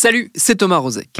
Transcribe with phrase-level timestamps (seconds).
[0.00, 1.18] Salut, c'est Thomas Rozek.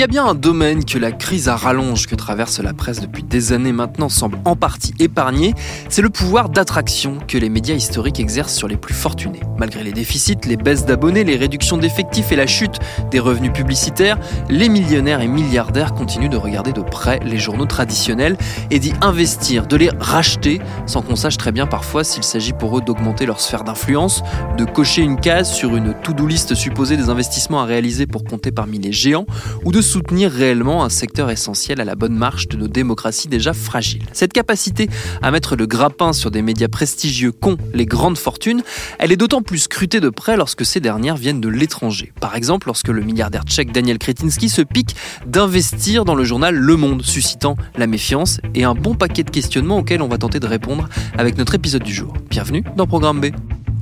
[0.00, 3.02] S'il y a bien un domaine que la crise à rallonge que traverse la presse
[3.02, 5.52] depuis des années maintenant semble en partie épargné,
[5.90, 9.40] c'est le pouvoir d'attraction que les médias historiques exercent sur les plus fortunés.
[9.58, 12.78] Malgré les déficits, les baisses d'abonnés, les réductions d'effectifs et la chute
[13.10, 14.18] des revenus publicitaires,
[14.48, 18.38] les millionnaires et milliardaires continuent de regarder de près les journaux traditionnels
[18.70, 22.78] et d'y investir, de les racheter, sans qu'on sache très bien parfois s'il s'agit pour
[22.78, 24.22] eux d'augmenter leur sphère d'influence,
[24.56, 28.50] de cocher une case sur une to-do list supposée des investissements à réaliser pour compter
[28.50, 29.26] parmi les géants,
[29.66, 33.52] ou de soutenir réellement un secteur essentiel à la bonne marche de nos démocraties déjà
[33.52, 34.04] fragiles.
[34.12, 34.88] Cette capacité
[35.20, 38.62] à mettre le grappin sur des médias prestigieux qu'ont les grandes fortunes,
[39.00, 42.12] elle est d'autant plus scrutée de près lorsque ces dernières viennent de l'étranger.
[42.20, 44.94] Par exemple, lorsque le milliardaire tchèque Daniel Kretinsky se pique
[45.26, 49.78] d'investir dans le journal Le Monde, suscitant la méfiance et un bon paquet de questionnements
[49.78, 50.88] auxquels on va tenter de répondre
[51.18, 52.14] avec notre épisode du jour.
[52.30, 53.30] Bienvenue dans Programme B.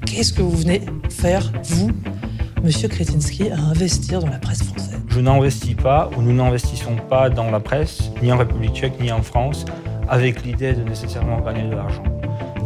[0.07, 1.91] Qu'est-ce que vous venez faire, vous,
[2.63, 7.31] Monsieur Kretinsky, à investir dans la presse française Je n'investis pas ou nous n'investissons pas
[7.31, 9.65] dans la presse, ni en République tchèque, ni en France,
[10.09, 12.03] avec l'idée de nécessairement gagner de l'argent.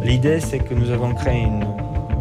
[0.03, 1.63] L'idée, c'est que nous avons créé une,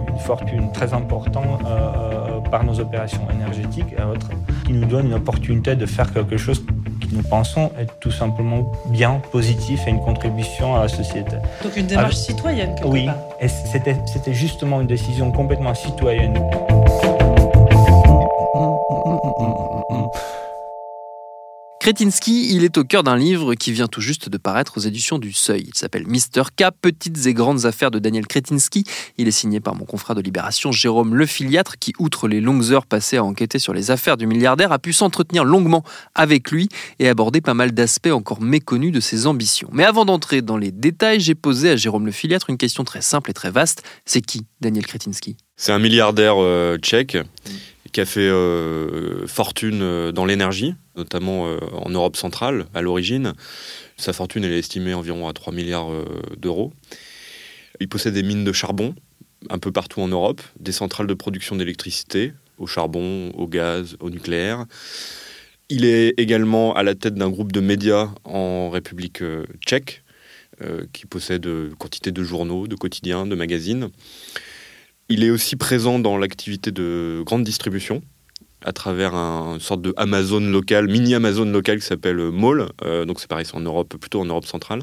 [0.08, 4.28] une fortune très importante euh, par nos opérations énergétiques et autres,
[4.66, 6.62] qui nous donne une opportunité de faire quelque chose
[7.00, 11.36] qui nous pensons être tout simplement bien, positif et une contribution à la société.
[11.62, 13.16] Donc une démarche Alors, citoyenne, quelque Oui, part.
[13.40, 13.96] et c'était
[14.34, 16.34] justement une décision complètement citoyenne.
[21.82, 25.18] Kretinsky, il est au cœur d'un livre qui vient tout juste de paraître aux éditions
[25.18, 25.64] du Seuil.
[25.66, 28.84] Il s'appelle Mister K, Petites et grandes affaires de Daniel Kretinsky.
[29.18, 32.70] Il est signé par mon confrère de Libération, Jérôme Le Filiatre, qui, outre les longues
[32.70, 35.82] heures passées à enquêter sur les affaires du milliardaire, a pu s'entretenir longuement
[36.14, 36.68] avec lui
[37.00, 39.68] et aborder pas mal d'aspects encore méconnus de ses ambitions.
[39.72, 43.02] Mais avant d'entrer dans les détails, j'ai posé à Jérôme Le Filiatre une question très
[43.02, 43.82] simple et très vaste.
[44.04, 45.36] C'est qui, Daniel Kretinsky?
[45.56, 47.18] C'est un milliardaire euh, tchèque
[47.92, 53.34] qui a fait euh, fortune euh, dans l'énergie, notamment euh, en Europe centrale à l'origine.
[53.98, 55.90] Sa fortune elle est estimée environ à 3 milliards
[56.38, 56.72] d'euros.
[57.80, 58.94] Il possède des mines de charbon
[59.50, 64.08] un peu partout en Europe, des centrales de production d'électricité au charbon, au gaz, au
[64.08, 64.66] nucléaire.
[65.68, 69.22] Il est également à la tête d'un groupe de médias en République
[69.66, 70.02] tchèque
[70.92, 71.48] qui possède
[71.78, 73.90] quantité de journaux, de quotidiens, de magazines.
[75.08, 78.02] Il est aussi présent dans l'activité de grande distribution
[78.64, 82.68] à travers un, une sorte de Amazon local, mini Amazon local qui s'appelle euh, Mall.
[82.84, 84.82] Euh, donc c'est pareil, c'est en Europe, plutôt en Europe centrale.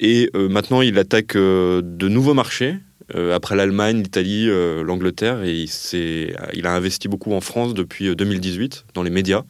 [0.00, 2.76] Et euh, maintenant, il attaque de nouveaux marchés.
[3.32, 4.46] après l'Allemagne, l'Italie,
[4.82, 5.66] l'Angleterre, et
[6.54, 9.42] il, a investi beaucoup en France depuis euh, 2018, dans les médias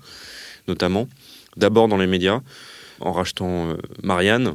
[0.69, 1.09] notamment.
[1.57, 2.41] D'abord dans les médias,
[3.01, 4.55] en rachetant Marianne,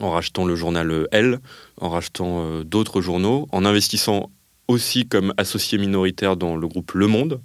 [0.00, 1.40] en rachetant le journal euh, Elle,
[1.80, 4.30] en rachetant euh, d'autres journaux, en investissant
[4.66, 7.40] aussi comme associé minoritaire dans le groupe Le Monde,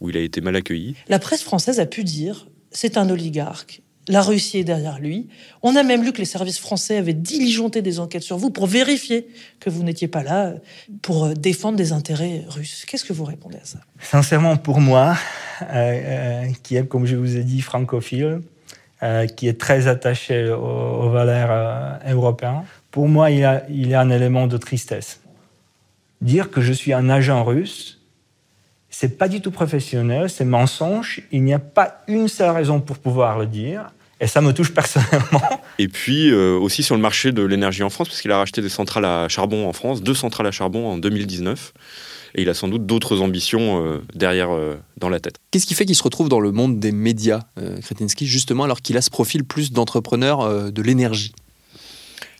[0.00, 0.96] où il a été mal accueilli.
[1.08, 3.82] La presse française a pu dire c'est un oligarque.
[4.08, 5.28] La Russie est derrière lui.
[5.62, 8.66] On a même lu que les services français avaient diligenté des enquêtes sur vous pour
[8.66, 9.28] vérifier
[9.60, 10.54] que vous n'étiez pas là
[11.02, 12.84] pour euh, défendre des intérêts russes.
[12.86, 13.78] Qu'est-ce que vous répondez à ça?
[14.00, 15.16] Sincèrement, pour moi,
[15.62, 18.40] euh, euh, qui est, comme je vous ai dit, francophile,
[19.02, 23.88] euh, qui est très attaché aux, valeurs euh, européennes, pour moi, il y, a, il
[23.88, 25.20] y a un élément de tristesse.
[26.20, 28.00] Dire que je suis un agent russe,
[28.90, 31.22] c'est pas du tout professionnel, c'est mensonge.
[31.30, 33.92] Il n'y a pas une seule raison pour pouvoir le dire.
[34.20, 35.62] Et ça me touche personnellement.
[35.78, 38.60] Et puis euh, aussi sur le marché de l'énergie en France, parce qu'il a racheté
[38.60, 41.72] des centrales à charbon en France, deux centrales à charbon en 2019.
[42.34, 45.36] Et il a sans doute d'autres ambitions euh, derrière euh, dans la tête.
[45.50, 48.80] Qu'est-ce qui fait qu'il se retrouve dans le monde des médias, euh, Kretinsky, justement alors
[48.80, 51.32] qu'il a ce profil plus d'entrepreneur de l'énergie?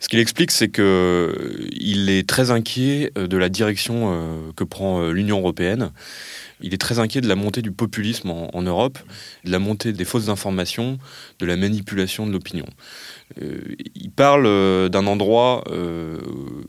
[0.03, 5.11] Ce qu'il explique, c'est que euh, il est très inquiet de la direction que prend
[5.11, 5.91] l'Union européenne.
[6.63, 8.99] Il est très inquiet de la montée du populisme en, en Europe,
[9.45, 10.99] de la montée des fausses informations,
[11.39, 12.67] de la manipulation de l'opinion.
[13.41, 13.61] Euh,
[13.95, 16.19] il parle euh, d'un endroit euh,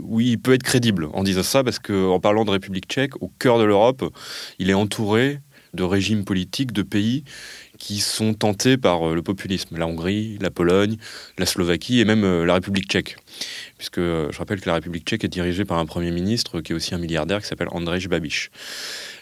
[0.03, 3.29] où il peut être crédible en disant ça, parce qu'en parlant de République tchèque, au
[3.39, 4.03] cœur de l'Europe,
[4.59, 5.39] il est entouré
[5.73, 7.23] de régimes politiques, de pays
[7.77, 9.77] qui sont tentés par le populisme.
[9.77, 10.97] La Hongrie, la Pologne,
[11.39, 13.15] la Slovaquie et même la République tchèque.
[13.77, 16.75] Puisque je rappelle que la République tchèque est dirigée par un Premier ministre qui est
[16.75, 18.51] aussi un milliardaire qui s'appelle Andrej Babiš.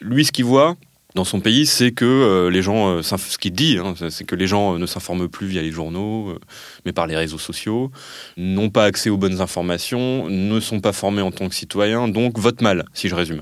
[0.01, 0.75] Lui, ce qu'il voit,
[1.15, 5.71] dans son pays, c'est que euh, les gens, euh, euh, ne s'informent plus via les
[5.71, 6.37] journaux,
[6.85, 7.91] mais par les réseaux sociaux,
[8.37, 12.37] n'ont pas accès aux bonnes informations, ne sont pas formés en tant que citoyens, donc
[12.37, 13.41] votent mal, si je résume.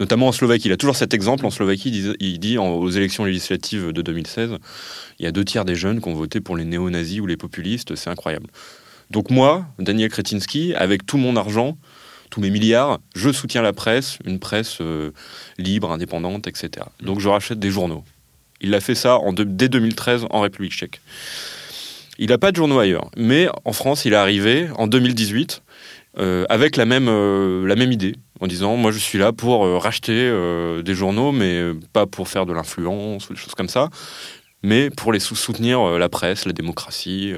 [0.00, 0.68] Notamment en Slovaquie.
[0.68, 1.46] Il a toujours cet exemple.
[1.46, 4.58] En Slovaquie, il dit, aux élections législatives de 2016,
[5.18, 7.38] il y a deux tiers des jeunes qui ont voté pour les néo-nazis ou les
[7.38, 7.94] populistes.
[7.94, 8.48] C'est incroyable.
[9.10, 11.78] Donc moi, Daniel Kretinsky, avec tout mon argent,
[12.30, 15.10] tous mes milliards, je soutiens la presse, une presse euh,
[15.58, 16.86] libre, indépendante, etc.
[17.00, 18.04] Donc je rachète des journaux.
[18.60, 21.00] Il a fait ça en dès 2013 en République tchèque.
[22.18, 23.10] Il n'a pas de journaux ailleurs.
[23.16, 25.62] Mais en France, il est arrivé en 2018
[26.18, 29.64] euh, avec la même, euh, la même idée, en disant Moi, je suis là pour
[29.80, 30.32] racheter
[30.84, 33.90] des journaux, mais pas pour faire de l'influence ou des choses comme ça,
[34.64, 37.34] mais pour les soutenir la presse, la démocratie,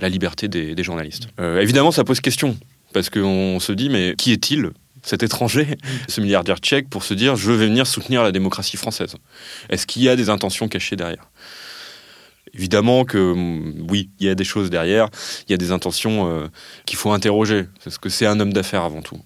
[0.00, 1.28] la liberté des, des journalistes.
[1.60, 2.56] évidemment, ça pose question
[2.94, 4.70] parce qu'on se dit, mais qui est-il
[5.02, 5.76] cet étranger,
[6.08, 9.16] ce milliardaire tchèque, pour se dire je vais venir soutenir la démocratie française?
[9.68, 11.28] Est-ce qu'il y a des intentions cachées derrière?
[12.54, 15.08] Évidemment que mm, oui, il y a des choses derrière,
[15.46, 16.46] il y a des intentions euh,
[16.86, 19.20] qu'il faut interroger, parce que c'est un homme d'affaires avant tout.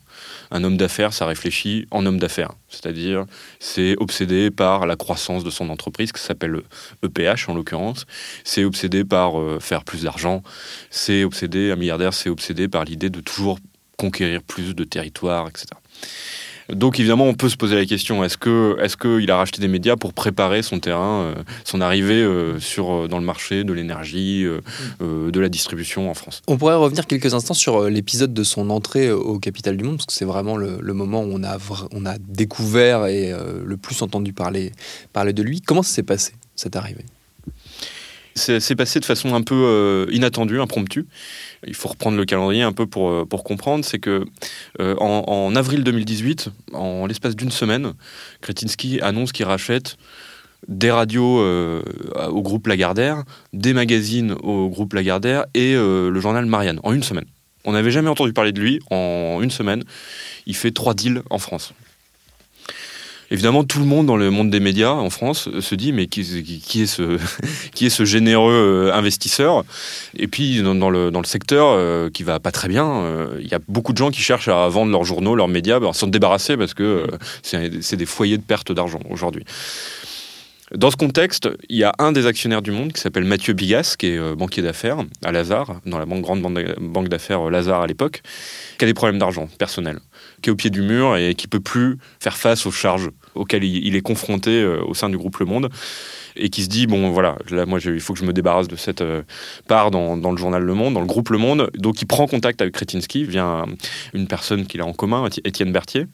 [0.51, 3.27] Un homme d'affaires, ça réfléchit en homme d'affaires, c'est-à-dire
[3.61, 6.63] c'est obsédé par la croissance de son entreprise, qui s'appelle
[7.03, 8.07] EPH en l'occurrence,
[8.45, 10.43] c'est obsédé par euh, faire plus d'argent,
[10.91, 13.59] c'est obsédé, un milliardaire, c'est obsédé par l'idée de toujours
[13.97, 15.67] conquérir plus de territoires, etc.
[16.73, 19.69] Donc évidemment, on peut se poser la question est-ce que est-ce qu'il a racheté des
[19.69, 21.35] médias pour préparer son terrain, euh,
[21.65, 24.45] son arrivée euh, sur euh, dans le marché de l'énergie,
[25.01, 26.43] de la distribution en France?
[26.47, 30.07] On pourrait revenir quelques instants sur l'épisode de son entrée au capital du monde, parce
[30.07, 31.59] que c'est vraiment le, moment où on a
[31.93, 33.33] on a découvert et
[33.65, 34.73] le plus entendu parler
[35.13, 35.61] parler de lui.
[35.61, 37.05] Comment ça s'est passé cette arrivée?
[38.39, 41.07] C'est passé de façon un peu inattendue, impromptue
[41.67, 44.25] il faut reprendre le calendrier un peu pour, euh, pour comprendre, c'est que
[44.81, 47.95] euh, en, avril 2018, en l'espace d'une semaine,
[48.41, 49.97] Kretinsky annonce qu'il rachète
[50.67, 51.83] des radios euh,
[52.29, 57.27] au groupe Lagardère, des magazines au groupe Lagardère et le journal Marianne en une semaine.
[57.65, 58.81] On n'avait jamais entendu parler de lui.
[58.91, 59.85] En une semaine,
[60.47, 61.75] il fait trois deals en France.
[63.31, 66.21] Évidemment, tout le monde dans le monde des médias en France se dit mais qui,
[66.81, 69.65] est, ce, généreux euh, investisseur?
[70.17, 73.61] Et puis dans, le, secteur euh, qui va pas très bien, euh, il y a
[73.69, 76.73] beaucoup de gens qui cherchent à vendre leurs journaux, leurs médias, ben, s'en débarrasser parce
[76.73, 77.07] que
[77.43, 79.45] c'est des foyers de perte d'argent aujourd'hui.
[80.75, 83.95] Dans ce contexte, il y a un des actionnaires du monde qui s'appelle Mathieu Bigas,
[83.99, 88.21] qui est banquier d'affaires à Lazare, dans la grande banque d'affaires Lazare à l'époque,
[88.79, 89.99] qui a des problèmes d'argent personnels
[90.43, 93.65] qui est au pied du mur et qui peut plus faire face aux charges auxquelles
[93.65, 95.69] il est confronté euh, au sein du groupe Le Monde.
[96.41, 98.77] Et qui se dit bon voilà là moi il faut que je me débarrasse de
[98.77, 99.23] cette euh,
[99.67, 101.71] part dans, le journal Le Monde dans le groupe Le Monde.
[101.77, 103.65] Donc il prend contact avec Kretinsky via
[104.15, 106.07] une personne qu'il a en commun Étienne Berthier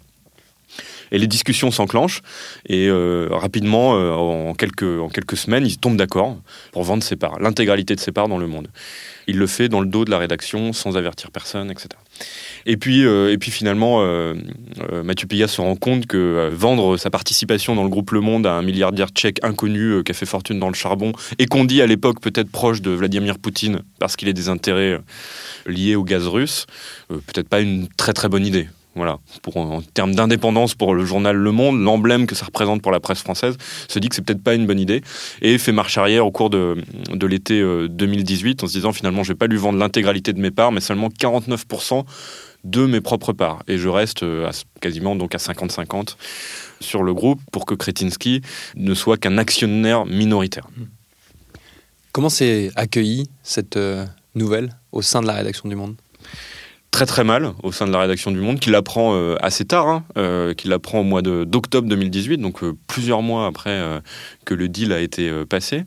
[1.12, 2.22] et les discussions s'enclenchent.
[2.68, 6.36] Et euh, rapidement en quelques en quelques semaines ils tombent d'accord
[6.72, 8.68] pour vendre ses parts l'intégralité de ses parts dans Le Monde.
[9.26, 11.88] Il le fait dans le dos de la rédaction sans avertir personne etc
[12.66, 14.34] et puis, euh, et puis finalement, euh,
[14.90, 18.46] euh, Mathieu Pigas se rend compte que vendre sa participation dans le groupe Le Monde
[18.46, 21.82] à un milliardaire tchèque inconnu qui a fait fortune dans le charbon et qu'on dit
[21.82, 25.00] à l'époque peut-être proche de Vladimir Poutine parce qu'il a des intérêts
[25.66, 26.66] liés au gaz russe,
[27.08, 28.68] peut-être pas une très très bonne idée.
[28.96, 29.18] Voilà,
[29.56, 33.20] en termes d'indépendance pour le journal Le Monde, l'emblème que ça représente pour la presse
[33.20, 33.56] française,
[33.88, 35.02] se dit que c'est peut-être pas une bonne idée
[35.42, 36.76] et fait marche arrière au cours de,
[37.12, 40.52] de l'été 2018 en se disant finalement je vais pas lui vendre l'intégralité de mes
[40.52, 42.04] parts mais seulement 49%
[42.64, 43.62] de mes propres parts.
[43.68, 46.16] Et je reste euh, quasiment donc à 50-50
[46.80, 48.40] sur le groupe pour que Kretinsky
[48.74, 50.66] ne soit qu'un actionnaire minoritaire.
[52.12, 55.96] Comment s'est accueillie cette euh, nouvelle au sein de la rédaction du Monde?
[56.94, 59.88] Très très mal au sein de la rédaction du Monde, qui l'apprend euh, assez tard,
[59.88, 63.82] hein, qui l'apprend au mois d'octobre 2018, donc plusieurs mois après
[64.44, 65.84] que le deal a été passé,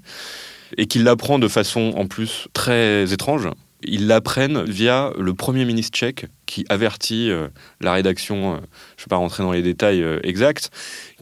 [0.78, 3.48] et qui l'apprend de façon en plus très étrange,
[3.84, 7.48] ils l'apprennent via le Premier ministre tchèque qui avertit euh,
[7.82, 8.58] la rédaction, euh,
[8.98, 10.72] je ne vais pas rentrer dans les détails euh, exacts,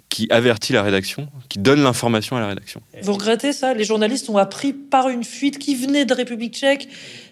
[0.09, 2.81] qui avertit la rédaction, qui donne l'information à la rédaction.
[3.01, 3.73] Vous regrettez ça?
[3.73, 6.87] Les journalistes ont appris par une fuite qui venait de République tchèque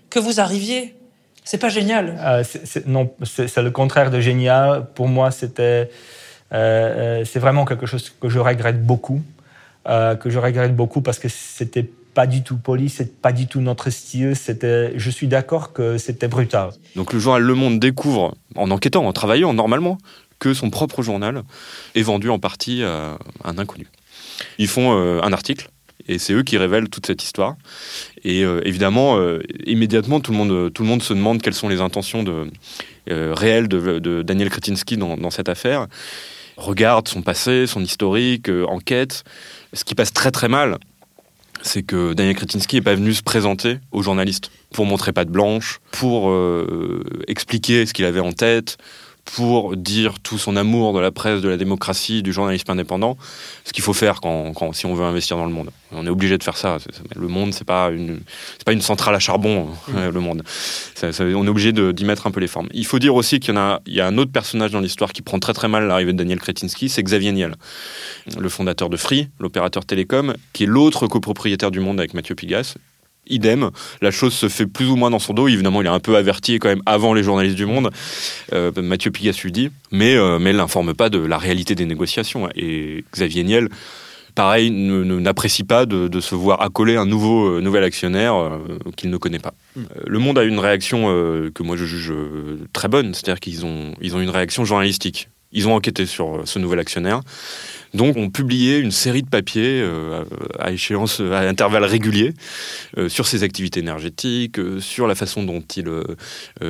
[0.09, 0.95] que vous arriviez
[1.43, 2.43] C'est pas génial
[2.85, 4.87] Non, c'est le contraire de génial.
[4.95, 5.89] Pour moi, c'était...
[6.51, 9.21] c'est vraiment quelque chose que je regrette beaucoup.
[9.85, 13.59] que je regrette beaucoup parce que c'était pas du tout poli, c'est pas du tout
[13.59, 14.35] notre style.
[14.35, 16.69] C'était, je suis d'accord que c'était brutal.
[16.95, 19.97] Donc le journal Le Monde découvre, en enquêtant, en travaillant normalement,
[20.39, 21.43] que son propre journal
[21.95, 23.87] est vendu en partie à un inconnu.
[24.57, 25.69] Ils font euh, un article,
[26.07, 27.55] Et c'est eux qui révèlent toute cette histoire.
[28.23, 31.69] Et euh, évidemment, euh, immédiatement, tout le, monde, tout le monde se demande quelles sont
[31.69, 32.23] les intentions
[33.09, 35.87] euh, réelles de, Daniel Kretinsky dans, dans, cette affaire.
[36.57, 39.23] Regarde son passé, son historique, enquête.
[39.73, 40.77] Ce qui passe très très mal,
[41.61, 45.31] c'est que Daniel Kretinsky n'est pas venu se présenter aux journalistes pour montrer pas de
[45.31, 46.31] blanche, pour
[47.27, 48.77] expliquer ce qu'il avait en tête,
[49.25, 53.17] pour dire tout son amour de la presse, de la démocratie, du journalisme indépendant,
[53.63, 55.69] ce qu'il faut faire quand, si on veut investir dans le monde.
[55.91, 56.77] On est obligé de faire ça.
[57.15, 58.19] Le monde, c'est pas une,
[58.57, 59.69] c'est pas une centrale à charbon.
[59.89, 60.09] Hein, mmh.
[60.13, 60.43] Le monde,
[61.01, 62.67] on est obligé d'y mettre un peu les formes.
[62.73, 64.79] Il faut dire aussi qu'il y en a, il y a un autre personnage dans
[64.79, 67.55] l'histoire qui prend très très mal l'arrivée de Daniel Kretinsky, c'est Xavier Niel,
[68.37, 72.75] le fondateur de Free, l'opérateur télécom, qui est l'autre copropriétaire du Monde avec Mathieu Pigas,
[73.27, 73.71] idem.
[74.01, 75.47] La chose se fait plus ou moins dans son dos.
[75.47, 77.89] Évidemment, il est un peu averti quand même avant les journalistes du Monde.
[78.53, 82.49] Euh, Mathieu Pigas lui dit, mais euh, mais l'informe pas de la réalité des négociations.
[82.55, 83.69] Et Xavier Niel,
[84.35, 88.59] pareil, n'apprécie pas de, se voir accoler un nouveau euh, nouvel actionnaire
[88.95, 89.53] qu'il ne connaît pas.
[89.75, 89.83] Hmm.
[90.05, 91.03] le Monde a une réaction
[91.53, 92.13] que moi je juge
[92.73, 95.29] très bonne, c'est-à-dire qu'ils ont ils ont une réaction journalistique.
[95.53, 97.21] Ils ont enquêté sur ce nouvel actionnaire.
[97.93, 100.23] Donc, on publiait une série de papiers euh,
[100.57, 102.33] à échéance, à intervalles réguliers,
[102.97, 105.89] euh, sur ses activités énergétiques, euh, sur la façon dont il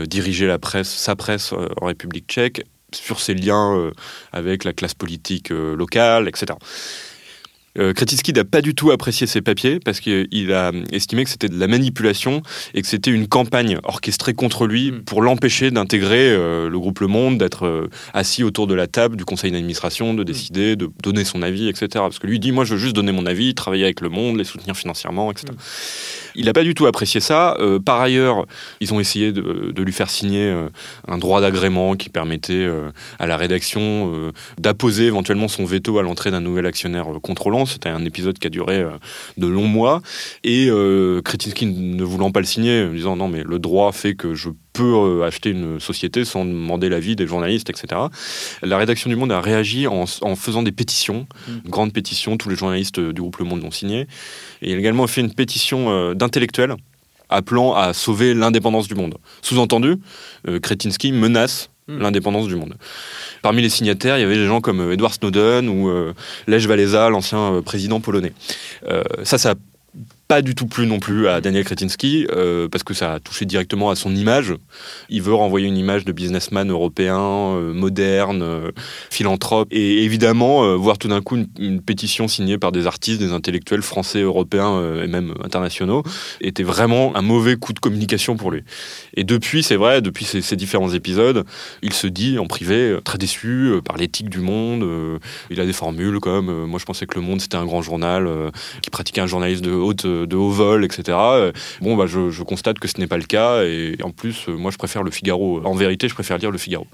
[0.08, 2.64] dirigeait la presse, sa presse en République tchèque,
[2.94, 3.92] sur ses liens
[4.32, 6.54] avec la classe politique locale, etc.
[7.80, 11.50] Euh, Kretinsky n'a pas du tout apprécié ces papiers parce qu'il a estimé que c'était
[11.50, 12.42] de la manipulation
[12.74, 15.04] et que c'était une campagne orchestrée contre lui mm.
[15.04, 19.16] pour l'empêcher d'intégrer euh, le groupe Le Monde, d'être euh, assis autour de la table
[19.16, 20.26] du conseil d'administration, de mm.
[20.26, 21.88] décider, de donner son avis, etc.
[21.94, 24.38] Parce que lui dit, moi je veux juste donner mon avis, travailler avec Le Monde,
[24.38, 25.54] les soutenir financièrement, etc.
[25.54, 25.58] Mm.
[26.36, 27.58] Il n'a pas du tout apprécié ça.
[27.86, 28.46] par ailleurs,
[28.80, 30.54] ils ont essayé de, lui faire signer
[31.08, 32.68] un droit d'agrément qui permettait
[33.20, 38.06] à la rédaction d'apposer éventuellement son veto à l'entrée d'un nouvel actionnaire contrôlant c'était un
[38.06, 38.92] épisode qui a duré euh,
[39.38, 40.02] de longs mois.
[40.44, 44.34] Et euh, Kretinsky ne voulant pas le signer, disant non, mais le droit fait que
[44.34, 48.02] je peux euh, acheter une société sans demander l'avis des journalistes, etc.
[48.62, 51.52] La rédaction du Monde a réagi en, faisant des pétitions, mmh.
[51.66, 54.08] une grande pétition, tous les journalistes du groupe Le Monde l'ont signé.
[54.62, 56.76] Et il a également fait une pétition d'intellectuels
[57.30, 59.18] appelant à sauver l'indépendance du monde.
[59.42, 59.98] Sous-entendu,
[60.62, 62.00] Kretinsky menace Hmm.
[62.00, 62.76] l'indépendance du monde.
[63.42, 66.14] Parmi les signataires, il y avait des gens comme euh, Edward Snowden ou euh,
[66.48, 68.32] Lech Walesa, l'ancien euh, président polonais.
[69.24, 69.56] ça, ça
[70.28, 73.46] pas du tout plu non plus à Daniel Kretinsky, euh, parce que ça a touché
[73.46, 74.56] directement à son image.
[75.10, 78.72] Il veut renvoyer une image de businessman européen, euh, moderne, euh,
[79.10, 79.68] philanthrope.
[79.72, 84.22] Et évidemment, voir tout d'un coup une, pétition signée par des artistes, des intellectuels français,
[84.22, 86.04] européens et même internationaux,
[86.40, 88.64] était vraiment un mauvais coup de communication pour lui.
[89.16, 91.46] Et depuis, c'est vrai, depuis ces, ces, différents épisodes,
[91.82, 95.20] il se dit en privé très déçu par l'éthique du monde.
[95.50, 98.30] il a des formules comme moi je pensais que Le Monde c'était un grand journal
[98.82, 101.18] qui pratiquait un journalisme de haute de, haut vol, etc.
[101.82, 103.64] Bon, bah, je, constate que ce n'est pas le cas.
[103.64, 105.62] Et en plus, moi, je préfère le Figaro.
[105.66, 106.88] En vérité, je préfère lire le Figaro.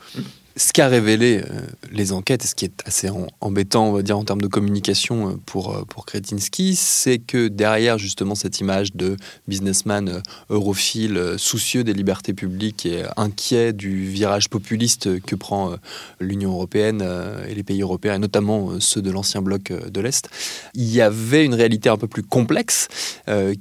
[0.60, 4.18] Ce qu'a révélé euh, les enquêtes, et ce qui est assez embêtant, on va dire,
[4.18, 8.94] en termes de communication euh, pour, euh, pour Kretinsky, c'est que derrière justement cette image
[8.94, 9.16] de
[9.48, 15.76] businessman europhile, soucieux des libertés publiques et inquiet du virage populiste que prend
[16.20, 17.06] l'Union européenne
[17.48, 20.30] et les pays européens, et notamment ceux de l'ancien bloc de l'Est,
[20.74, 22.88] il y avait une réalité un peu plus complexe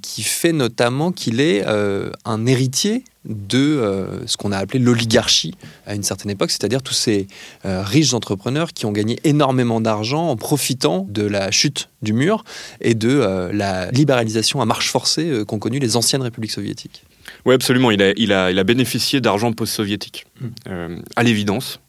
[0.03, 5.55] qui fait notamment qu'il est un héritier de euh, ce qu'on a appelé l'oligarchie
[5.87, 7.27] à une certaine époque, c'est-à-dire tous ces
[7.65, 12.45] euh, riches entrepreneurs qui ont gagné énormément d'argent en profitant de la chute du mur
[12.81, 17.05] et de euh, la libéralisation à marche forcée qu'ont connue les anciennes républiques soviétiques.
[17.45, 17.91] Oui, absolument.
[17.91, 21.03] Il a, il a, il a bénéficié d'argent post-soviétique, mmh.
[21.15, 21.81] à l'évidence.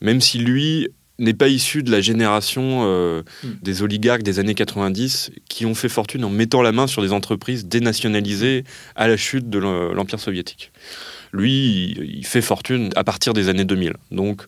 [0.00, 0.88] Même si lui
[1.20, 3.48] n'est pas issu de la génération euh, hmm.
[3.62, 7.12] des oligarques des années 90 qui ont fait fortune en mettant la main sur des
[7.12, 8.64] entreprises dénationalisées
[8.96, 10.72] à la chute de l'Empire soviétique.
[11.32, 13.94] Lui, il fait fortune à partir des années 2000.
[14.10, 14.42] Donc,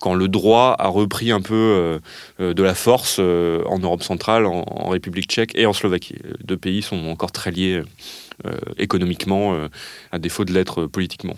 [0.00, 1.98] quand le droit a repris un peu euh,
[2.40, 6.16] euh, de la force en Europe centrale, en, en, République tchèque et en Slovaquie.
[6.42, 7.82] Deux pays sont encore très liés
[8.76, 9.68] économiquement,
[10.12, 11.36] à défaut de l'être politiquement.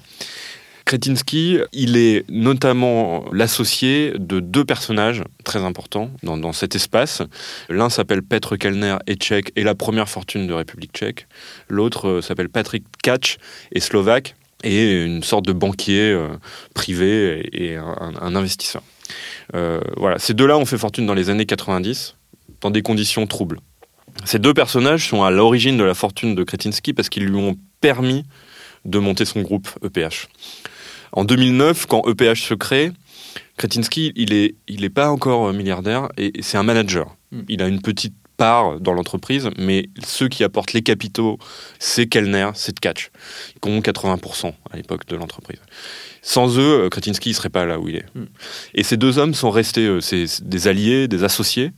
[0.84, 7.22] Kretinsky, il est notamment l'associé de deux personnages très importants dans, cet espace.
[7.68, 11.26] L'un s'appelle Petr Kellner et tchèque et la première fortune de République tchèque.
[11.68, 13.36] L'autre euh, s'appelle Patrick Katch
[13.72, 14.34] et slovaque
[14.64, 16.28] et une sorte de banquier euh,
[16.74, 18.82] privé et, un, investisseur.
[19.54, 22.16] Euh, voilà, ces deux-là ont fait fortune dans les années 90
[22.60, 23.60] dans des conditions troubles.
[24.24, 27.56] Ces deux personnages sont à l'origine de la fortune de Kretinsky parce qu'ils lui ont
[27.80, 28.24] permis
[28.84, 30.28] de monter son groupe EPH.
[31.12, 32.92] En 2009, quand EPH se crée,
[33.56, 37.16] Kretinsky, il n'est il est pas encore milliardaire et c'est un manager.
[37.32, 37.42] Hmm.
[37.48, 41.38] Il a une petite part dans l'entreprise, mais ceux qui apportent les capitaux,
[41.78, 43.10] c'est Kellner, c'est Tkach,
[43.60, 45.60] qui ont 80% à l'époque de l'entreprise.
[46.22, 48.06] Sans eux, euh, Kretinsky ne serait pas là où il est.
[48.14, 48.24] Hmm.
[48.74, 50.00] Et ces deux hommes sont restés euh,
[50.40, 51.72] des alliés, des associés,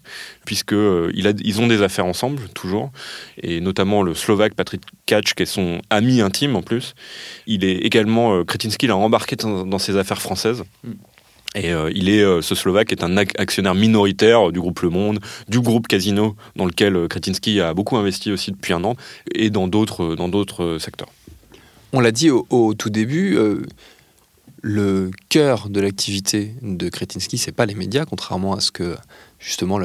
[0.44, 2.92] puisqu'ils euh, ils ont des affaires ensemble, toujours.
[3.42, 6.94] Et notamment le Slovaque Patrick Kach, qui est son ami intime en plus.
[7.48, 10.62] Il est également, Kretinsky l'a embarqué dans, ses affaires françaises.
[10.84, 10.92] Hmm.
[11.54, 15.86] Et il est, ce Slovaque est un actionnaire minoritaire du groupe Le Monde, du groupe
[15.86, 18.96] Casino, dans lequel Kretinsky a beaucoup investi aussi depuis un an,
[19.34, 21.10] et dans d'autres, dans d'autres secteurs.
[21.92, 23.36] On l'a dit au, tout début,
[24.62, 28.96] le cœur de l'activité de Kretinsky, c'est pas les médias, contrairement à ce que
[29.42, 29.78] justement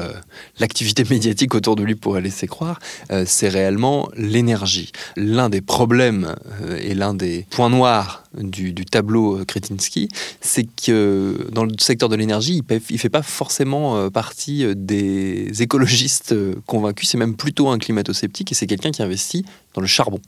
[0.58, 2.78] l'activité médiatique autour de lui pourrait laisser croire,
[3.10, 4.92] euh, c'est réellement l'énergie.
[5.16, 10.08] L'un des problèmes euh, et l'un des points noirs du, tableau Kretinsky,
[10.40, 15.62] c'est que dans le secteur de l'énergie, il ne fait pas forcément euh, partie des
[15.62, 16.34] écologistes
[16.66, 20.20] convaincus, c'est même plutôt un climato-sceptique et c'est quelqu'un qui investit dans le charbon.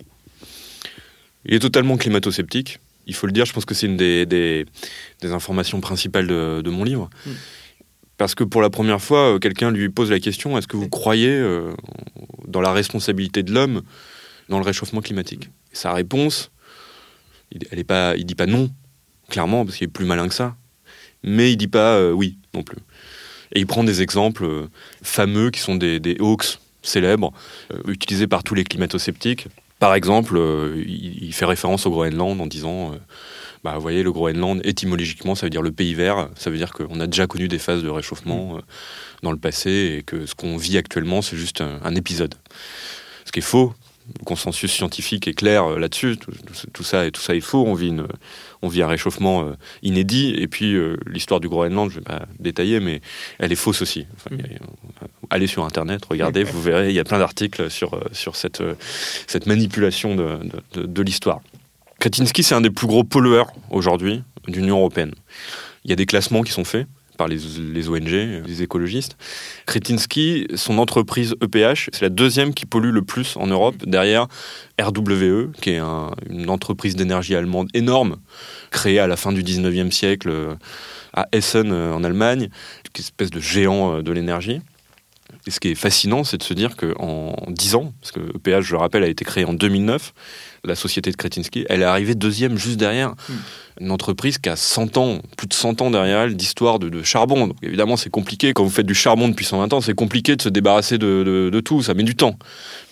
[1.45, 4.67] Il est totalement climato-sceptique il faut le dire, je pense que c'est une des,
[5.25, 7.11] informations principales de, mon livre.
[7.27, 7.31] Mm.
[8.21, 10.91] Parce que pour la première fois, euh, quelqu'un lui pose la question est-ce que vous
[10.91, 11.73] croyez euh,
[12.47, 13.81] dans la responsabilité de l'homme
[14.51, 15.49] dans le réchauffement climatique?
[15.73, 16.51] Et Sa réponse,
[17.51, 18.69] il, elle est pas, il dit pas non,
[19.31, 20.55] clairement, parce qu'il est plus malin que ça.
[21.23, 22.77] Mais il dit pas euh, oui non plus.
[23.55, 24.69] Et il prend des exemples
[25.03, 27.33] fameux qui sont des, des hoax célèbres,
[27.89, 29.49] utilisés par tous les climato-sceptiques.
[29.79, 30.39] Par exemple,
[30.87, 32.93] il, fait référence au Groenland en disant,
[33.63, 36.29] bah, vous voyez, le Groenland, étymologiquement, ça veut dire le pays vert.
[36.37, 38.57] Ça veut dire qu'on a déjà connu des phases de réchauffement mm.
[38.57, 38.61] euh,
[39.23, 42.35] dans le passé et que ce qu'on vit actuellement, c'est juste un, épisode.
[43.25, 43.75] Ce qui est faux.
[44.19, 46.17] Le consensus scientifique est clair là-dessus.
[46.73, 47.65] Tout, ça et tout ça est faux.
[47.65, 48.09] On vit une,
[48.63, 49.53] on vit un réchauffement euh,
[49.83, 50.35] inédit.
[50.37, 53.01] Et puis euh, l'histoire du Groenland, je ne vais pas détailler, mais
[53.39, 54.07] elle est fausse aussi.
[54.31, 54.39] Mm.
[55.31, 58.63] allez sur Internet, regardez, vous verrez, il y a plein d'articles sur, euh, sur cette,
[59.27, 60.39] cette manipulation de,
[60.75, 61.41] de, l'histoire.
[62.01, 65.13] Kretinsky, c'est un des plus gros pollueurs aujourd'hui de l'Union européenne.
[65.85, 66.87] Il y a des classements qui sont faits
[67.19, 68.09] par les, les, ONG,
[68.47, 69.19] les écologistes.
[69.67, 74.29] Kretinsky, son entreprise EPH, c'est la deuxième qui pollue le plus en Europe, derrière
[74.81, 75.81] RWE, qui est
[76.31, 78.17] une entreprise d'énergie allemande énorme,
[78.71, 80.55] créée à la fin du 19e siècle euh,
[81.13, 84.63] à Essen euh, en Allemagne, une espèce de géant euh, de l'énergie.
[85.47, 88.63] Et ce qui est fascinant, c'est de se dire qu'en 10 ans, parce que EPH,
[88.63, 90.13] je le rappelle, a été créé en 2009,
[90.65, 93.33] la société de Kretinsky, elle est arrivée deuxième juste derrière hmm.
[93.81, 97.47] une entreprise qui a 100 ans, plus de 100 ans derrière elle d'histoire de, charbon.
[97.47, 98.53] Donc évidemment, c'est compliqué.
[98.53, 101.83] Quand vous faites du charbon depuis 120 ans, c'est compliqué de se débarrasser de, tout.
[101.83, 102.39] Ça met du temps.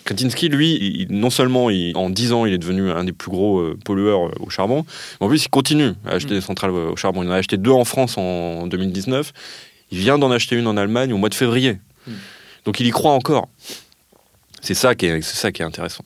[0.05, 3.79] Kretinsky, lui, non seulement en 10 ans, il est devenu un des plus gros euh,
[3.85, 4.87] pollueurs euh, au charbon,
[5.21, 6.39] mais en plus, il continue à acheter hmm.
[6.39, 7.23] des centrales au charbon.
[7.23, 9.33] Il en a acheté deux en France en 2019.
[9.91, 11.77] Il vient d'en acheter une en Allemagne au mois de février.
[12.07, 12.13] Hmm.
[12.68, 13.48] Donc il y croit encore.
[14.61, 16.04] C'est ça qui est, ça qui est intéressant.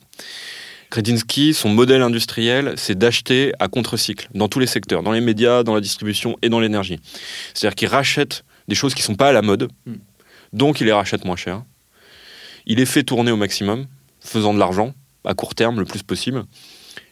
[0.91, 5.63] Kretinsky, son modèle industriel, c'est d'acheter à contre-cycle, dans tous les secteurs, dans les médias,
[5.63, 7.01] dans la distribution et dans l'énergie.
[7.53, 9.95] C'est-à-dire qu'il rachète des choses qui ne sont pas à la mode, hmm.
[10.53, 11.63] donc il les rachète moins cher.
[12.65, 13.85] Il les fait tourner au maximum,
[14.21, 14.93] faisant de l'argent,
[15.25, 16.45] à court terme, le plus possible,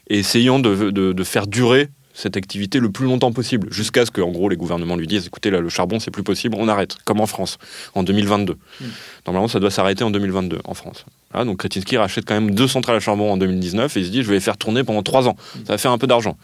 [0.08, 4.32] et essayant de faire durer cette activité le plus longtemps possible, jusqu'à ce que, en
[4.32, 7.20] gros, les gouvernements lui disent écoutez, là, le charbon, c'est plus possible, on arrête, comme
[7.20, 7.58] en France,
[7.96, 8.54] en 2022.
[8.54, 8.86] Hmm.
[9.28, 11.06] Normalement, ça doit s'arrêter en 2022 en France.
[11.34, 14.24] donc Kretinsky rachète quand même deux centrales à charbon en 2019 et il se dit
[14.24, 15.36] je vais les faire tourner pendant trois ans.
[15.56, 15.66] Hmm.
[15.66, 16.38] Ça va faire un peu d'argent.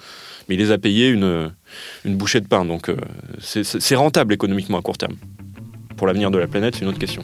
[0.48, 1.52] Mais il les a payés une,
[2.06, 2.96] une bouchée de pain, donc euh,
[3.42, 5.16] c'est rentable économiquement à court terme.
[5.98, 7.22] Pour l'avenir de la planète, c'est une autre question.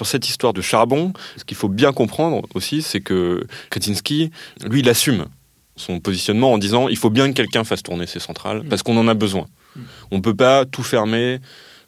[0.00, 4.30] Sur cette histoire de charbon, ce qu'il faut bien comprendre aussi, c'est que Kretinsky,
[4.66, 5.26] lui, il assume
[5.76, 8.96] son positionnement en disant il faut bien que quelqu'un fasse tourner ces centrales parce qu'on
[8.96, 9.44] en a besoin.
[10.10, 11.38] On ne peut pas tout fermer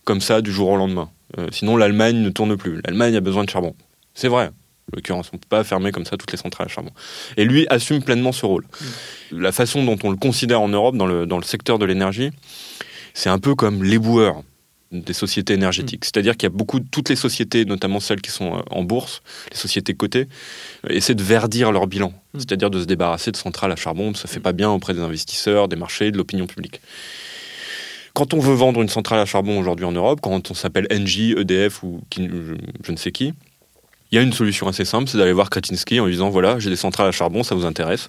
[0.04, 1.08] comme ça du jour au lendemain.
[1.38, 2.82] Euh, sinon, l'Allemagne ne tourne plus.
[2.84, 3.74] L'Allemagne a besoin de charbon.
[4.12, 4.48] C'est vrai.
[4.48, 6.90] En l'occurrence, on ne peut pas fermer comme ça toutes les centrales à charbon.
[7.38, 8.66] Et lui assume pleinement ce rôle.
[9.30, 12.30] La façon dont on le considère en Europe, dans le, dans le secteur de l'énergie,
[13.14, 14.42] c'est un peu comme l'éboueur
[14.92, 16.02] des sociétés énergétiques.
[16.02, 16.04] Mm.
[16.04, 19.22] C'est-à-dire qu'il y a beaucoup, toutes les sociétés, notamment celles qui sont euh, en bourse,
[19.50, 20.28] les sociétés cotées,
[20.88, 22.38] euh, essaient de verdir leur bilan, mm.
[22.38, 24.14] c'est-à-dire de se débarrasser de centrales à charbon.
[24.14, 26.80] Ça ne fait pas bien auprès des investisseurs, des marchés, de l'opinion publique.
[28.14, 31.32] Quand on veut vendre une centrale à charbon aujourd'hui en Europe, quand on s'appelle Engie,
[31.32, 33.32] EDF ou je, ne sais qui,
[34.10, 36.58] il y a une solution assez simple, c'est d'aller voir Kretinsky en lui disant voilà,
[36.58, 38.08] j'ai des centrales à charbon, ça vous intéresse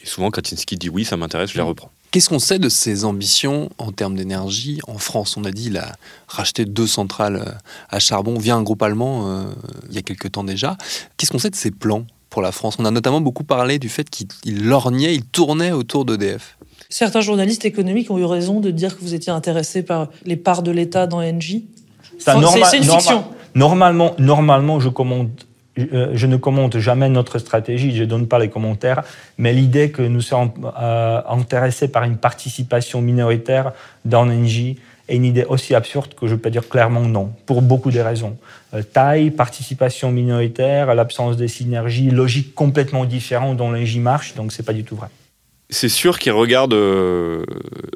[0.00, 1.66] Et souvent, Kretinsky dit oui, ça m'intéresse, je les mm.
[1.66, 1.90] reprends.
[2.14, 5.36] Qu'est-ce qu'on sait de ses ambitions en termes d'énergie en France?
[5.36, 5.96] On a dit qu'il a
[6.28, 7.50] racheté deux centrales euh,
[7.90, 9.46] à charbon via un groupe allemand euh,
[9.88, 10.76] il y a quelques temps déjà.
[11.16, 12.76] Qu'est-ce qu'on sait de ses plans pour la France?
[12.78, 16.56] On a notamment beaucoup parlé du fait qu'il lorgnait, il tournait autour d'EDF.
[16.88, 20.62] Certains journalistes économiques ont eu raison de dire que vous étiez intéressé par les parts
[20.62, 21.66] de l'État dans Engie.
[22.20, 23.24] C'est une fiction.
[23.56, 28.38] normalement, normalement, je commente euh, je ne commente jamais notre stratégie, je ne donne pas
[28.38, 29.02] les commentaires,
[29.38, 33.72] mais l'idée que nous sommes euh, intéressés par une participation minoritaire
[34.04, 37.90] dans Engie est une idée aussi absurde que je peux dire clairement non, pour beaucoup
[37.90, 38.36] de raisons.
[38.72, 44.62] Euh, taille, participation minoritaire, l'absence de synergie, logique complètement différente dont l'Engie marche, donc c'est
[44.62, 45.08] pas du tout vrai.
[45.70, 46.72] C'est sûr qu'il regarde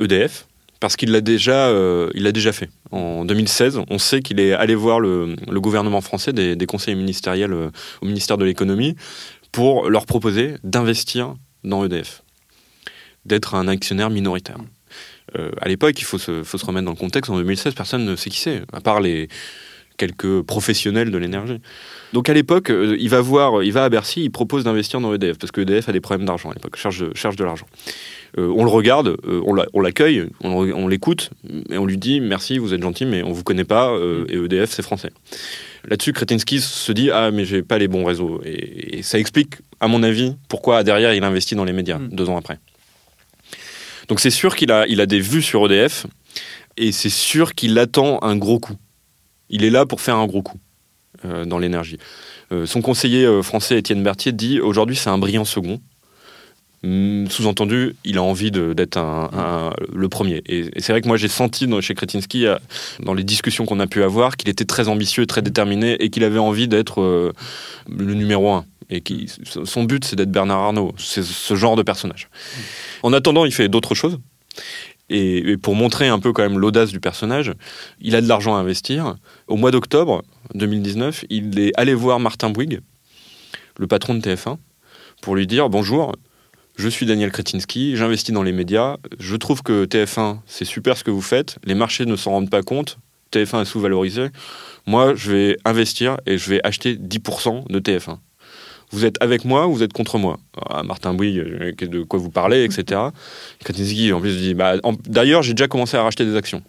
[0.00, 0.47] EDF, e
[0.80, 2.70] parce qu'il l'a déjà, euh, déjà fait.
[2.90, 7.70] En 2016, on sait qu'il est allé voir le, gouvernement français, des, conseils ministériels euh,
[8.00, 8.94] au ministère de l'économie,
[9.52, 12.22] pour leur proposer d'investir dans EDF,
[13.24, 14.58] d'être un actionnaire minoritaire.
[15.36, 18.30] Euh, à l'époque, il faut se, remettre dans le contexte, en 2016, personne ne sait
[18.30, 19.28] qui c'est, à part les
[19.96, 21.60] quelques professionnels de l'énergie.
[22.12, 25.38] Donc à l'époque, il va voir, il va à Bercy, il propose d'investir dans EDF,
[25.38, 27.66] parce que EDF a des problèmes d'argent à l'époque, cherche de l'argent.
[28.36, 29.40] Euh, on le regarde, euh,
[29.72, 31.30] on l'accueille, on, l'écoute,
[31.70, 34.36] et on lui dit merci, vous êtes gentil, mais on vous connaît pas, euh, et
[34.36, 35.10] EDF c'est français.
[35.88, 39.88] Là-dessus, Kretinsky se dit ah mais j'ai pas les bons réseaux, et, ça explique, à
[39.88, 42.08] mon avis, pourquoi derrière il investit dans les médias mm.
[42.08, 42.58] deux ans après.
[44.08, 46.06] Donc c'est sûr qu'il a, il a des vues sur EDF,
[46.76, 48.76] et c'est sûr qu'il attend un gros coup.
[49.48, 50.58] Il est là pour faire un gros coup
[51.46, 51.98] dans l'énergie.
[52.66, 55.80] son conseiller français Étienne Berthier dit aujourd'hui c'est un brillant second.
[56.84, 59.00] Mm, sous-entendu, il a envie d'être
[59.92, 60.42] le premier.
[60.46, 62.56] Et, c'est vrai que moi, j'ai senti chez Kretinsky, euh,
[63.00, 66.24] dans les discussions qu'on a pu avoir, qu'il était très ambitieux, très déterminé et qu'il
[66.24, 67.32] avait envie d'être euh,
[67.88, 68.64] le numéro un.
[68.90, 69.30] Et qui,
[69.64, 70.94] son but, c'est d'être Bernard Arnault.
[70.96, 72.28] C'est ce genre de personnage.
[73.02, 74.18] En attendant, il fait d'autres choses.
[75.10, 77.52] Et, pour montrer un peu quand même l'audace du personnage,
[78.00, 79.16] il a de l'argent à investir.
[79.46, 80.22] Au mois d'octobre
[80.54, 82.80] 2019, il est allé voir Martin Bouygues,
[83.78, 84.56] le patron de TF1,
[85.20, 86.12] pour lui dire bonjour,
[86.78, 88.98] je suis Daniel Kretinsky, j'investis dans les médias.
[89.18, 91.56] Je trouve que TF1, c'est super ce que vous faites.
[91.64, 92.98] Les marchés ne s'en rendent pas compte.
[93.32, 94.28] TF1 est sous-valorisé.
[94.86, 98.18] Moi, je vais investir et je vais acheter 10% de TF1.
[98.92, 100.38] Vous êtes avec moi ou vous êtes contre moi?
[100.70, 103.00] Ah, Martin Bouygues, de quoi vous parlez, etc.
[103.64, 106.62] Kretinsky, en plus, dit bah, D'ailleurs, j'ai déjà commencé à racheter des actions.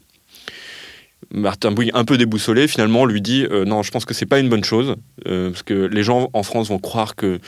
[1.32, 4.40] Martin Bouygues, un peu déboussolé, finalement, lui dit euh, Non, je pense que c'est pas
[4.40, 4.96] une bonne chose,
[5.28, 7.40] euh, parce que les gens en France vont croire que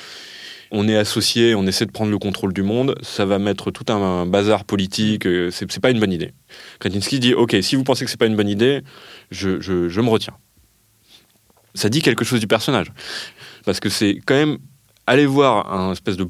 [0.72, 3.92] on est associé, on essaie de prendre le contrôle du monde, ça va mettre tout
[3.92, 6.34] un, bazar politique, euh, c'est pas une bonne idée.
[6.80, 8.82] Kretinsky dit Ok, si vous pensez que c'est pas une bonne idée,
[9.32, 10.34] je, me retiens.
[11.76, 12.88] Ça dit quelque chose du personnage.
[13.66, 14.58] Parce que c'est quand même
[15.08, 16.28] aller voir un espèce de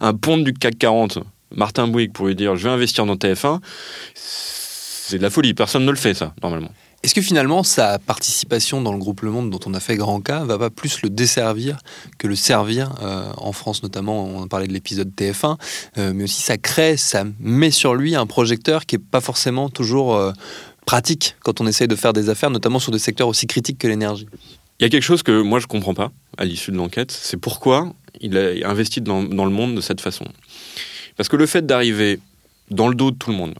[0.00, 1.18] un, pont du CAC 40,
[1.54, 3.60] Martin Bouygues, pour lui dire je vais investir dans TF1,
[4.14, 5.54] c'est de la folie.
[5.54, 6.72] Personne ne le fait, ça, normalement.
[7.06, 10.20] Est-ce que finalement sa participation dans le groupe Le Monde dont on a fait grand
[10.20, 11.78] cas va pas plus le desservir
[12.18, 15.56] que le servir euh, en France notamment On a parlé de l'épisode TF1,
[15.98, 19.68] euh, mais aussi ça crée, ça met sur lui un projecteur qui est pas forcément
[19.68, 20.32] toujours euh,
[20.84, 23.86] pratique quand on essaye de faire des affaires, notamment sur des secteurs aussi critiques que
[23.86, 24.26] l'énergie.
[24.80, 27.36] Il y a quelque chose que moi je comprends pas à l'issue de l'enquête, c'est
[27.36, 30.24] pourquoi il a investi dans le monde de cette façon.
[31.16, 32.18] Parce que le fait d'arriver
[32.72, 33.54] dans le dos de tout le monde,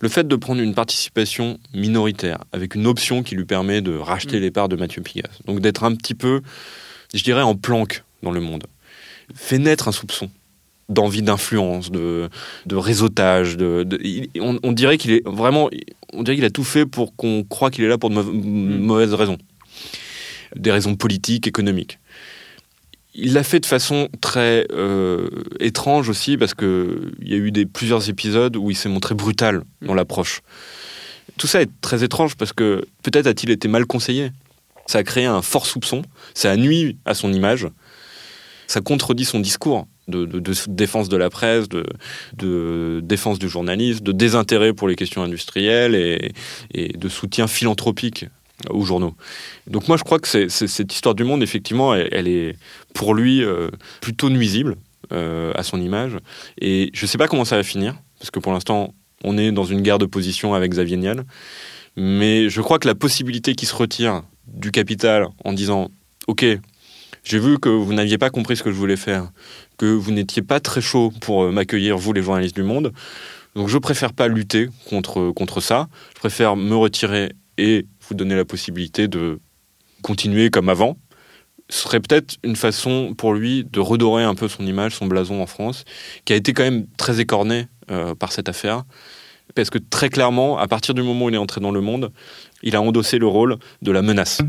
[0.00, 4.38] le fait de prendre une participation minoritaire avec une option qui lui permet de racheter
[4.38, 4.42] mm.
[4.42, 6.42] les parts de Mathieu Pigas, donc d'être un petit peu,
[7.14, 8.64] je dirais, en planque dans le monde,
[9.34, 10.30] fait naître un soupçon
[10.88, 12.30] d'envie d'influence, de,
[12.70, 13.56] réseautage.
[13.58, 13.86] De,
[14.40, 15.68] on, dirait qu'il est vraiment,
[16.14, 18.78] on dirait qu'il a tout fait pour qu'on croit qu'il est là pour de mm.
[18.78, 19.38] mauvaises raisons,
[20.56, 21.98] des raisons politiques, économiques
[23.20, 25.28] il l'a fait de façon très euh,
[25.58, 29.14] étrange aussi parce que il y a eu des plusieurs épisodes où il s'est montré
[29.14, 30.40] brutal dans l'approche.
[31.36, 34.30] Tout ça est très étrange parce que peut-être a-t-il été mal conseillé.
[34.86, 36.02] Ça a créé un fort soupçon,
[36.32, 37.66] ça a nuit à son image,
[38.68, 40.24] ça contredit son discours de,
[40.68, 45.94] défense de la presse, de, défense du journalisme, de désintérêt pour les questions industrielles
[46.72, 48.26] et de soutien philanthropique
[48.70, 49.14] aux journaux.
[49.66, 52.56] Donc moi je crois que cette histoire du monde, effectivement, elle, est
[52.94, 54.76] pour lui euh, plutôt nuisible
[55.12, 56.16] euh, à son image.
[56.60, 58.94] Et je ne sais pas comment ça va finir, parce que pour l'instant
[59.24, 61.24] on est dans une guerre de position avec Xavier Niel.
[61.96, 65.90] Mais je crois que la possibilité qu'il se retire du capital en disant
[66.28, 66.44] Ok,
[67.24, 69.30] j'ai vu que vous n'aviez pas compris ce que je voulais faire,
[69.78, 72.92] que vous n'étiez pas très chaud pour euh, m'accueillir, vous les journalistes du monde.
[73.54, 75.88] Donc je préfère pas lutter contre, contre ça.
[76.14, 79.40] Je préfère me retirer et vous donner la possibilité de
[80.02, 80.96] continuer comme avant,
[81.70, 85.42] ce serait peut-être une façon pour lui de redorer un peu son image, son blason
[85.42, 85.84] en France,
[86.24, 88.84] qui a été quand même très écorné euh, par cette affaire.
[89.54, 92.10] Parce que très clairement, à partir du moment où il est entré dans le monde,
[92.62, 94.40] il a endossé le rôle de la menace.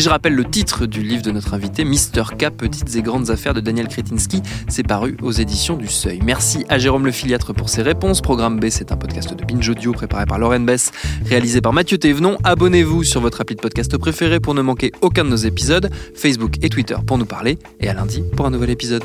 [0.00, 3.28] Et je rappelle le titre du livre de notre invité, Mister K, Petites et Grandes
[3.28, 4.40] Affaires de Daniel Kretinsky.
[4.66, 6.20] C'est paru aux éditions du Seuil.
[6.24, 8.22] Merci à Jérôme Le Filiatre pour ses réponses.
[8.22, 10.90] Programme B, c'est un podcast de Binge Audio préparé par Lauren Bess,
[11.26, 12.38] réalisé par Mathieu Thévenon.
[12.44, 15.90] Abonnez-vous sur votre appli de podcast préféré pour ne manquer aucun de nos épisodes.
[16.14, 17.58] Facebook et Twitter pour nous parler.
[17.78, 19.04] Et à lundi pour un nouvel épisode.